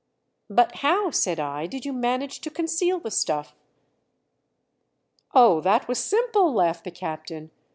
"But 0.49 0.77
how," 0.77 1.11
said 1.11 1.39
I, 1.39 1.67
"did 1.67 1.85
you 1.85 1.93
manage 1.93 2.39
to 2.41 2.49
conceal 2.49 2.99
the 2.99 3.11
stuff?" 3.11 3.53
"Oh, 5.35 5.61
that 5.61 5.87
was 5.87 5.99
simple," 6.03 6.51
laughed 6.51 6.85
the 6.85 6.89
captain. 6.89 7.51